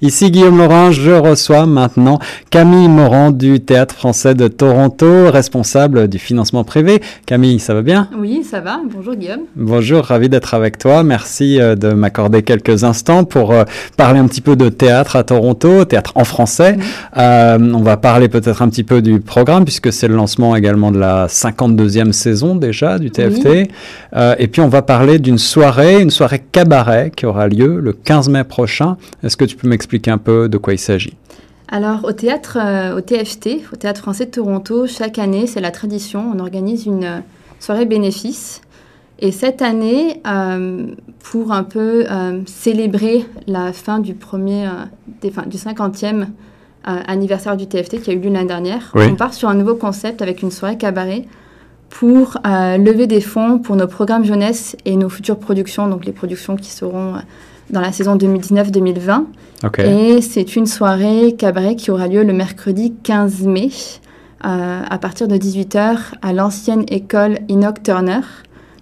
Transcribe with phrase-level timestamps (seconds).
[0.00, 6.20] Ici Guillaume Laurent, je reçois maintenant Camille Morand du Théâtre français de Toronto, responsable du
[6.20, 7.02] financement privé.
[7.26, 8.08] Camille, ça va bien?
[8.16, 8.78] Oui, ça va.
[8.94, 9.40] Bonjour Guillaume.
[9.56, 11.02] Bonjour, ravi d'être avec toi.
[11.02, 13.64] Merci euh, de m'accorder quelques instants pour euh,
[13.96, 16.76] parler un petit peu de théâtre à Toronto, théâtre en français.
[17.16, 20.92] Euh, on va parler peut-être un petit peu du programme puisque c'est le lancement également
[20.92, 23.68] de la 52e saison déjà du TFT.
[24.38, 28.28] et puis on va parler d'une soirée, une soirée cabaret qui aura lieu le 15
[28.28, 28.96] mai prochain.
[29.24, 31.14] Est-ce que tu peux m'expliquer expliquer un peu de quoi il s'agit
[31.70, 35.70] alors au théâtre, euh, au TFT, au Théâtre français de Toronto, chaque année, c'est la
[35.70, 37.18] tradition, on organise une euh,
[37.60, 38.62] soirée bénéfice.
[39.18, 40.86] Et cette année, euh,
[41.22, 42.06] pour un peu
[42.46, 44.66] célébrer la fin du premier,
[45.20, 46.28] des, du 50e
[46.84, 50.22] anniversaire du TFT qui a eu lieu l'année dernière, on part sur un nouveau concept
[50.22, 51.26] avec une soirée cabaret
[51.90, 56.56] pour lever des fonds pour nos programmes jeunesse et nos futures productions, donc les productions
[56.56, 57.16] qui seront
[57.70, 59.24] dans la saison 2019-2020.
[59.84, 63.70] Et c'est une soirée cabaret qui aura lieu le mercredi 15 mai
[64.44, 68.20] euh, à partir de 18h à l'ancienne école Enoch Turner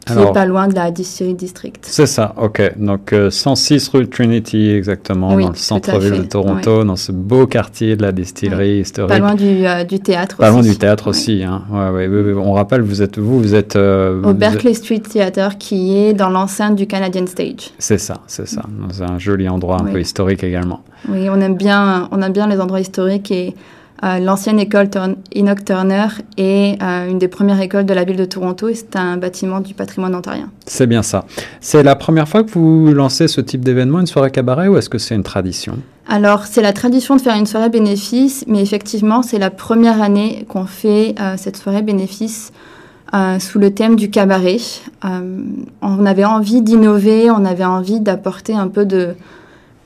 [0.06, 1.78] qui n'est pas loin de la Distillery District.
[1.82, 2.76] C'est ça, ok.
[2.76, 7.96] Donc 106 euh, rue Trinity exactement, dans le centre-ville de Toronto, dans ce beau quartier
[7.96, 9.10] de la distillerie historique.
[9.10, 10.56] Pas loin du, euh, du théâtre pas aussi.
[10.56, 11.42] Pas loin du théâtre aussi.
[11.42, 11.62] Hein.
[11.70, 15.96] Ouais, ouais, on rappelle, vous êtes vous, vous êtes euh, au Berkeley Street Theatre qui
[15.96, 17.70] est dans l'enceinte du Canadian Stage.
[17.78, 18.62] C'est ça, c'est ça.
[18.92, 20.82] C'est un joli endroit un peu historique également.
[21.08, 23.54] Oui, on aime bien, on aime bien les endroits historiques et
[24.04, 24.88] euh, l'ancienne école
[25.34, 28.96] Enoch Turner est euh, une des premières écoles de la ville de Toronto et c'est
[28.96, 30.50] un bâtiment du patrimoine ontarien.
[30.66, 31.24] C'est bien ça.
[31.60, 34.90] C'est la première fois que vous lancez ce type d'événement, une soirée cabaret, ou est-ce
[34.90, 35.78] que c'est une tradition?
[36.08, 40.44] Alors, c'est la tradition de faire une soirée bénéfice, mais effectivement, c'est la première année
[40.48, 42.52] qu'on fait euh, cette soirée bénéfice
[43.38, 44.58] sous le thème du cabaret.
[45.80, 49.14] on avait envie d'innover, on avait envie d'apporter un peu de,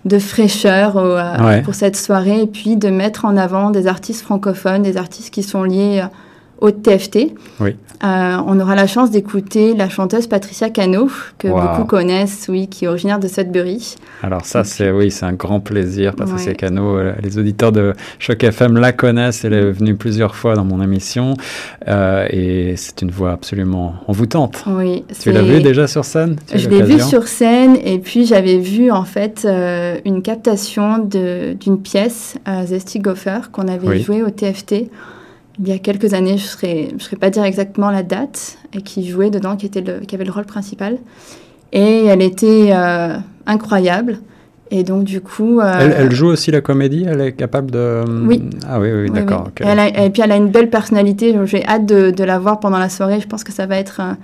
[0.05, 4.83] de fraîcheur euh, pour cette soirée et puis de mettre en avant des artistes francophones,
[4.83, 6.07] des artistes qui sont liés euh,
[6.61, 7.35] au TFT.
[7.61, 7.77] Oui.
[8.03, 12.87] Euh, on aura la chance d'écouter la chanteuse Patricia Cano, que beaucoup connaissent, oui, qui
[12.87, 13.97] est originaire de Sudbury.
[14.23, 16.15] Alors ça, c'est oui, c'est un grand plaisir.
[16.15, 19.45] Patricia Cano, euh, les auditeurs de Choc FM la connaissent.
[19.45, 21.35] Elle est venue plusieurs fois dans mon émission
[21.89, 24.65] euh, et c'est une voix absolument envoûtante.
[24.67, 25.05] Oui.
[25.21, 26.37] Tu l'as vue déjà sur scène?
[26.55, 29.47] Je l'ai vue sur scène et puis j'avais vu en fait
[30.07, 34.91] une captation d'une pièce, Zesty Gopher, qu'on avait jouée au TFT
[35.61, 38.59] il y a quelques années, je ne serais, je serais pas dire exactement la date,
[38.73, 40.99] et qui jouait dedans, qui, était le, qui avait le rôle principal.
[41.73, 43.17] Et elle était euh,
[43.47, 44.19] incroyable.
[44.73, 45.61] Et donc, du coup.
[45.61, 48.05] Euh, elle, joue aussi la comédie Elle est capable de.
[48.27, 48.43] Oui.
[48.69, 49.49] Ah oui, oui, d'accord.
[49.61, 51.37] et puis, elle a une belle personnalité.
[51.45, 53.21] J'ai hâte de, de, la voir pendant la soirée.
[53.21, 54.17] Je pense que ça va être un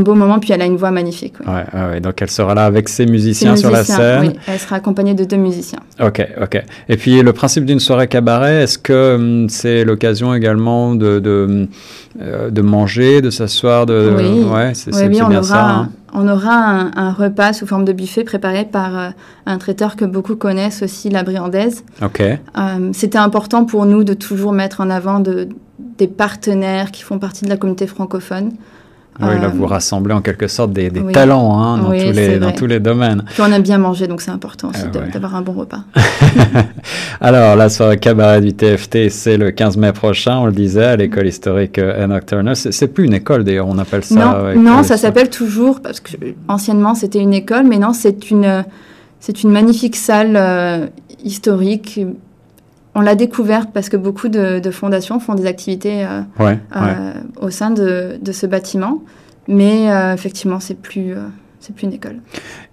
[0.00, 1.34] beau moment, puis elle a une voix magnifique.
[1.40, 1.64] Ouais.
[1.72, 4.28] Ouais, donc elle sera là avec ses musiciens, sur la scène.
[4.28, 5.80] Oui, elle sera accompagnée de deux musiciens.
[6.00, 6.62] Ok, ok.
[6.88, 11.68] Et puis le principe d'une soirée cabaret, est-ce que hum, c'est l'occasion également de, de,
[12.20, 14.12] euh, de manger, de s'asseoir de...
[14.16, 15.68] Oui, ouais, c'est oui, bien on aura, ça.
[15.68, 15.88] Hein.
[16.12, 19.08] On aura un, repas sous forme de buffet préparé par euh,
[19.46, 21.84] un traiteur que beaucoup connaissent aussi, la Briandaise.
[22.02, 22.22] Ok.
[22.54, 25.48] Hum, c'était important pour nous de toujours mettre en avant de,
[25.98, 28.52] des partenaires qui font partie de la communauté francophone.
[29.22, 32.52] Oui, là, vous euh, rassemblez en quelque sorte des, talents hein, dans, tous les, dans
[32.52, 33.24] tous les domaines.
[33.26, 35.80] Puis on aime bien manger, donc c'est important aussi ah d'avoir un bon repas.
[37.20, 40.96] Alors, la soirée cabaret du TFT, c'est le 15 mai prochain, on le disait, à
[40.96, 42.54] l'école historique euh, Enoch Turner.
[42.54, 44.52] C'est plus une école d'ailleurs, on appelle ça.
[44.54, 46.12] Non, non ça s'appelle toujours, parce que
[46.48, 48.64] anciennement c'était une école, mais non, c'est une,
[49.42, 50.86] une magnifique salle euh,
[51.24, 52.00] historique
[52.94, 57.70] on l'a découverte parce que beaucoup de, fondations font des activités euh, euh, au sein
[57.70, 59.02] de, ce bâtiment.
[59.48, 61.14] Mais euh, effectivement, c'est plus,
[61.60, 62.16] c'est plus une école.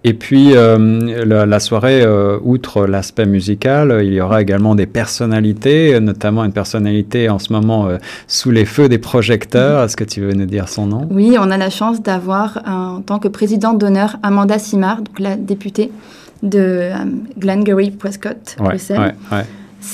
[0.04, 2.04] Et puis, la, soirée,
[2.42, 7.88] outre l'aspect musical, il y aura également des personnalités, notamment une personnalité en ce moment
[8.26, 9.84] sous les feux des projecteurs.
[9.84, 11.08] Est-ce que tu veux nous dire son nom?
[11.10, 15.36] Oui, on a la chance d'avoir en tant que présidente d'honneur Amanda Simard, donc la
[15.36, 15.90] députée
[16.44, 16.90] de
[17.38, 19.14] Glengarry Prescott, Bruxelles.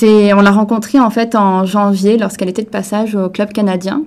[0.02, 4.02] On l'a rencontrée en fait en janvier lorsqu'elle était de passage au club canadien.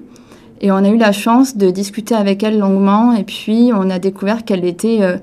[0.61, 3.13] Et on a eu la chance de discuter avec elle longuement.
[3.13, 5.17] Et puis, on a découvert qu'elle était euh,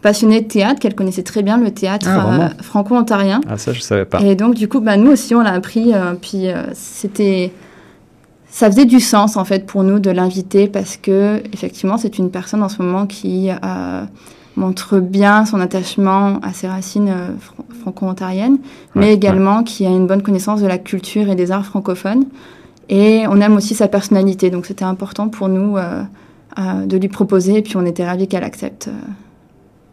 [0.00, 3.40] passionnée de théâtre, qu'elle connaissait très bien le théâtre ah, euh, franco-ontarien.
[3.48, 4.20] Ah, ça, je savais pas.
[4.22, 5.92] Et donc, du coup, bah, nous aussi, on l'a appris.
[5.92, 7.52] Euh, puis, c'était.
[8.50, 12.30] Ça faisait du sens, en fait, pour nous de l'inviter parce que, effectivement, c'est une
[12.30, 13.50] personne en ce moment qui
[14.58, 17.14] montre bien son attachement à ses racines
[17.80, 18.58] franco-ontarienne,
[18.94, 22.24] mais également qui a une bonne connaissance de la culture et des arts francophones.
[22.88, 26.02] Et on aime aussi sa personnalité, donc c'était important pour nous euh,
[26.58, 28.88] euh, de lui proposer, et puis on était ravis qu'elle accepte.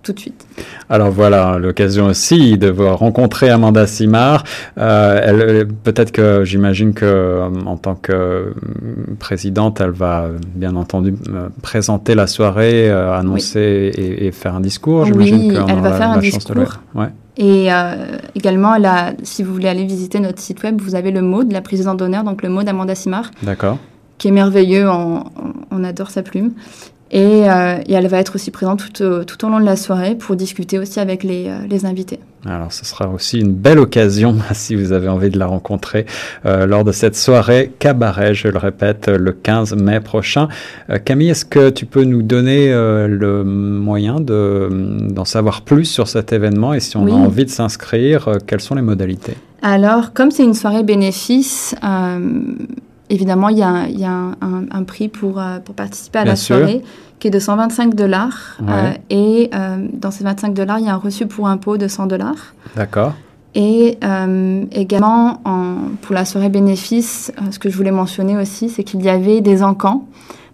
[0.05, 0.47] Euh, tout de suite.
[0.89, 4.43] Alors voilà, l'occasion aussi de rencontrer Amanda Simard.
[4.77, 8.53] Euh, peut-être que j'imagine que euh, en tant que
[9.19, 11.15] présidente, elle va bien entendu
[11.61, 15.07] présenter la soirée, annoncer et, faire un discours.
[15.15, 16.79] Oui, elle va faire un discours.
[16.93, 17.09] Ouais.
[17.37, 17.67] Et
[18.35, 18.75] également,
[19.23, 21.97] si vous voulez aller visiter notre site web, vous avez le mot de la présidente
[21.97, 23.31] d'honneur, donc le mot d'Amanda Simard.
[23.43, 23.77] D'accord
[24.17, 26.53] qui est merveilleux, on, adore sa plume.
[27.13, 30.35] Euh, et, elle va être aussi présente tout, tout, au long de la soirée pour
[30.35, 32.19] discuter aussi avec les, euh, les, invités.
[32.45, 36.05] Alors ce sera aussi une belle occasion, si vous avez envie de la rencontrer,
[36.45, 40.47] euh, lors de cette soirée cabaret, je le répète, le 15 mai prochain.
[41.05, 46.73] Camille, est-ce que tu peux nous donner le moyen d'en savoir plus sur cet événement
[46.73, 49.35] et si on a envie de s'inscrire, quelles sont les modalités?
[49.61, 51.75] Alors, comme c'est une soirée bénéfice,
[53.09, 56.81] évidemment, il y a, y a un, prix pour, euh, pour participer à la soirée
[57.19, 58.57] qui est de 125 dollars.
[58.61, 61.87] Euh, et euh, dans ces 25 dollars, il y a un reçu pour impôt de
[61.87, 62.53] 100 dollars.
[62.75, 63.13] D'accord.
[63.57, 63.99] Et
[64.73, 69.07] également, en, pour la soirée bénéfice, ce que je voulais mentionner aussi, c'est qu'il y
[69.07, 70.05] avait des encans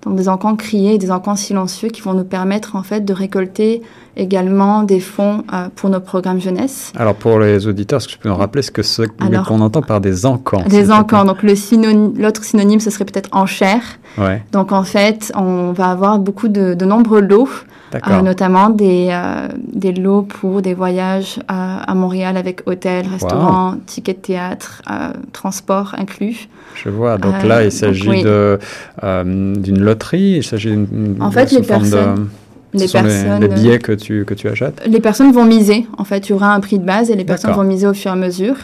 [0.03, 3.81] donc des encans criés, des encans silencieux qui vont nous permettre en fait de récolter
[4.18, 6.92] également des fonds euh, pour nos programmes jeunesse.
[6.95, 9.81] Alors pour les auditeurs, est-ce que tu peux nous rappeler ce que ce qu'on entend
[9.81, 11.24] par des encans Des encans.
[11.24, 13.81] Donc le synonyme, l'autre synonyme, ce serait peut-être enchère.
[14.18, 14.44] Ouais.
[14.51, 17.50] Donc en fait, on va avoir beaucoup de, de nombreux lots
[17.95, 24.13] euh, notamment des, euh, des lots pour des voyages à, Montréal avec hôtel, restaurant, ticket
[24.13, 26.48] de théâtre, euh, transport inclus.
[26.75, 27.18] Je vois.
[27.18, 30.38] Donc là, il s'agit d'une loterie.
[30.38, 31.18] Il s'agit d'une.
[31.20, 32.30] En fait, les personnes.
[32.74, 34.82] les, personnes, les, billets que tu, que tu achètes?
[34.88, 35.88] Les personnes vont miser.
[35.98, 37.94] En fait, il y aura un prix de base et les personnes vont miser au
[37.94, 38.56] fur et à mesure.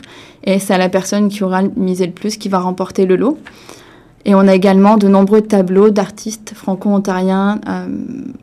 [0.43, 3.37] Et c'est la personne qui aura misé le plus qui va remporter le lot.
[4.25, 7.61] Et on a également de nombreux tableaux d'artistes franco-ontariens.
[7.67, 7.87] Euh,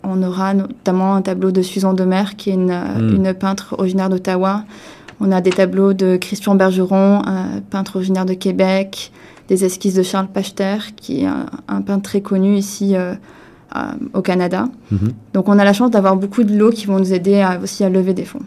[0.03, 3.17] on aura notamment un tableau de Susan Demer, qui est une, hmm.
[3.17, 4.65] une peintre originaire d'Ottawa.
[5.21, 9.13] On a des tableaux de Christian Bergeron, un peintre originaire de Québec,
[9.49, 13.15] des esquisses de Charles Pachter, qui est un, peintre très connu ici euh,
[13.77, 13.81] euh,
[14.13, 14.69] au Canada.
[14.91, 15.13] Mhm.
[15.33, 17.89] Donc on a la chance d'avoir beaucoup de lots qui vont nous aider aussi à
[17.89, 18.43] lever des fonds.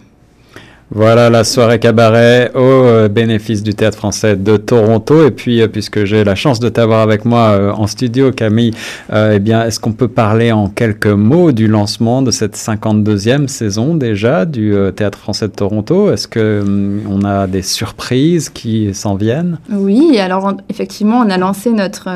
[0.89, 5.28] Voilà la soirée cabaret au euh, bénéfice du théâtre français de Toronto.
[5.28, 8.72] Et puis, euh, puisque j'ai la chance de t'avoir avec moi euh, en studio, Camille,
[9.13, 13.95] eh bien, est-ce qu'on peut parler en quelques mots du lancement de cette 52e saison
[13.95, 16.12] déjà du théâtre français de Toronto?
[16.12, 19.60] Est-ce que hum, on a des surprises qui s'en viennent?
[19.69, 22.07] Oui, alors effectivement, on a lancé notre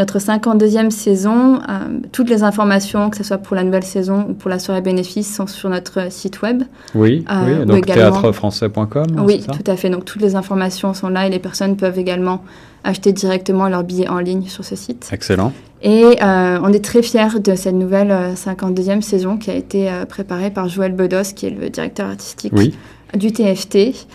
[0.00, 4.32] notre 52e saison, euh, toutes les informations, que ce soit pour la nouvelle saison ou
[4.32, 6.62] pour la soirée bénéfice, sont sur notre site web.
[6.94, 9.06] Oui, euh, oui donc théâtrefrançais.com.
[9.18, 9.90] Oui, tout à fait.
[9.90, 12.42] Donc toutes les informations sont là et les personnes peuvent également
[12.82, 15.06] acheter directement leurs billets en ligne sur ce site.
[15.12, 15.52] Excellent.
[15.82, 20.50] Et euh, on est très fiers de cette nouvelle 52e saison qui a été préparée
[20.50, 22.54] par Joël Bedos, qui est le directeur artistique
[23.14, 24.06] du TFT.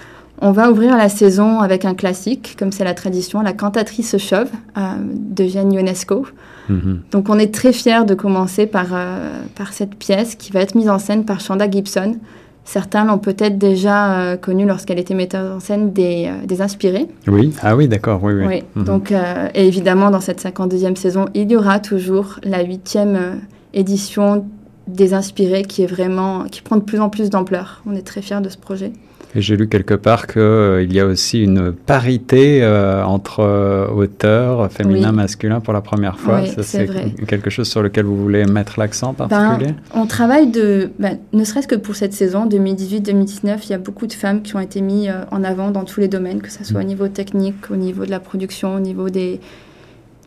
[0.42, 4.50] On va ouvrir la saison avec un classique, comme c'est la tradition, la cantatrice chauve
[4.78, 6.26] euh, de Jeanne Ionesco.
[6.68, 7.02] Mhm.
[7.12, 10.76] Donc on est très fiers de commencer par, euh, par cette pièce qui va être
[10.76, 12.18] mise en scène par Shanda Gibson.
[12.66, 17.08] Certains l'ont peut-être déjà euh, connue lorsqu'elle était metteuse en scène des, des Inspirés.
[17.28, 18.46] Oui, ah oui, d'accord, oui, oui.
[18.46, 18.64] oui.
[18.76, 18.84] Mhm.
[18.84, 23.40] Donc, et évidemment, dans cette 52e saison, il y aura toujours la huitième
[23.74, 24.46] édition
[24.88, 27.84] des Inspirés qui est vraiment, qui prend de plus en plus d'ampleur.
[27.86, 28.92] On est très fiers de ce projet.
[29.36, 33.86] Et j'ai lu quelque part qu'il euh, y a aussi une parité euh, entre euh,
[33.90, 36.40] auteurs féminins, masculins pour la première fois.
[36.42, 36.88] Oui, c'est
[37.28, 41.44] quelque chose sur lequel vous voulez mettre l'accent particulier ben, On travaille de, ben, ne
[41.44, 44.80] serait-ce que pour cette saison 2018-2019, il y a beaucoup de femmes qui ont été
[44.80, 46.88] mises en avant dans tous les domaines, que ce soit au mm.
[46.88, 49.42] niveau technique, au niveau de la production, au niveau des,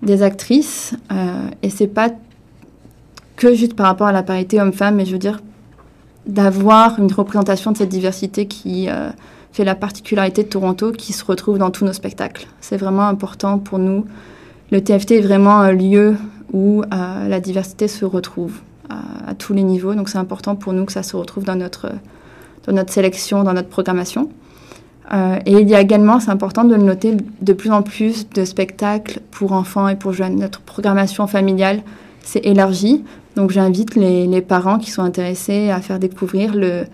[0.02, 0.94] des actrices.
[1.62, 2.11] et c'est pas
[3.37, 5.40] que juste par rapport à la parité homme-femme, mais je veux dire
[6.28, 9.11] d'avoir une représentation de cette diversité qui euh,
[9.52, 12.47] fait la particularité de Toronto, qui se retrouve dans tous nos spectacles.
[12.61, 14.04] C'est vraiment important pour nous.
[14.70, 16.16] Le TFT est vraiment un lieu
[16.52, 20.87] où euh, la diversité se retrouve à tous les niveaux, donc c'est important pour nous
[20.87, 21.90] que ça se retrouve dans notre,
[22.66, 24.30] dans notre sélection, dans notre programmation.
[25.12, 28.28] Euh, et il y a également, c'est important de le noter, de plus en plus
[28.28, 30.37] de spectacles pour enfants et pour jeunes.
[30.37, 31.82] Notre programmation familiale
[32.23, 33.04] s'est élargie.
[33.38, 36.87] Donc j'invite les, parents qui sont intéressés à faire découvrir le,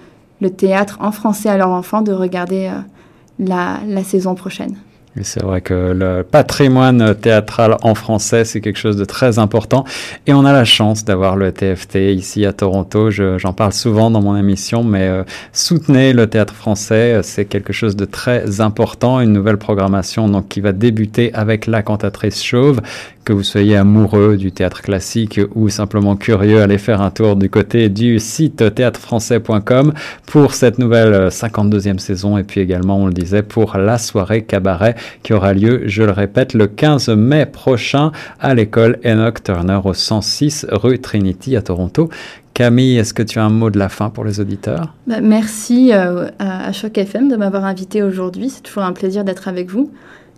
[0.51, 4.77] théâtre en français à leurs enfants de regarder euh, la, saison prochaine.
[5.23, 9.85] c'est vrai que le patrimoine théâtral en français, c'est quelque chose de très important.
[10.27, 13.11] Et on a la chance d'avoir le TFT ici à Toronto.
[13.11, 15.25] J'en parle souvent dans mon émission, mais euh,
[15.55, 17.21] soutenez le théâtre français.
[17.23, 19.19] C'est quelque chose de très important.
[19.23, 22.83] Une nouvelle programmation donc, qui va débuter avec La Cantatrice Chauve,
[23.25, 27.51] que vous soyez amoureux du théâtre classique ou simplement curieux, allez faire un tour du
[27.51, 29.93] côté du site théâtrefrançais.com
[30.27, 34.95] pour cette nouvelle 52e saison et puis également, on le disait, pour la soirée cabaret
[35.23, 39.95] qui aura lieu, je le répète, le 15 mai prochain à l'école Enoch Turner au
[39.95, 42.11] 106 rue Trinity à Toronto.
[42.55, 44.95] Camille, est-ce que tu as un mot de la fin pour les auditeurs?
[45.09, 48.49] Bah, Merci euh, à, Choc FM de m'avoir invité aujourd'hui.
[48.49, 49.91] C'est toujours un plaisir d'être avec vous.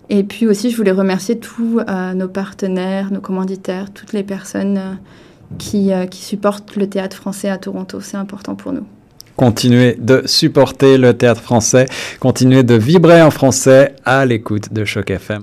[0.08, 4.78] Et puis aussi, je voulais remercier tous euh, nos partenaires, nos commanditaires, toutes les personnes
[4.78, 4.94] euh,
[5.58, 8.00] qui, qui supportent le théâtre français à Toronto.
[8.00, 8.86] C'est important pour nous.
[9.36, 11.86] Continuez de supporter le théâtre français,
[12.20, 15.34] continuez de vibrer en français à l'écoute de Choc FM.